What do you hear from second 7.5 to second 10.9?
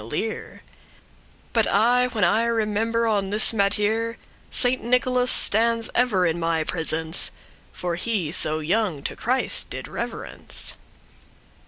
For he so young to Christ did reverence.